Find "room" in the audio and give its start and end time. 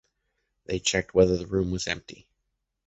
1.45-1.69